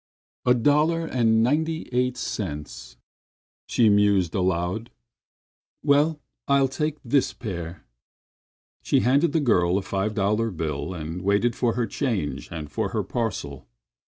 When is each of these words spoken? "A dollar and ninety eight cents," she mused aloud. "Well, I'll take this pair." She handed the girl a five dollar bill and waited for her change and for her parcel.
"A 0.47 0.55
dollar 0.55 1.05
and 1.05 1.43
ninety 1.43 1.87
eight 1.91 2.17
cents," 2.17 2.97
she 3.67 3.87
mused 3.87 4.33
aloud. 4.33 4.89
"Well, 5.83 6.19
I'll 6.47 6.67
take 6.69 6.97
this 7.05 7.33
pair." 7.33 7.83
She 8.81 9.01
handed 9.01 9.31
the 9.31 9.39
girl 9.39 9.77
a 9.77 9.83
five 9.83 10.15
dollar 10.15 10.49
bill 10.49 10.95
and 10.95 11.21
waited 11.21 11.55
for 11.55 11.73
her 11.73 11.85
change 11.85 12.49
and 12.51 12.71
for 12.71 12.89
her 12.93 13.03
parcel. 13.03 13.67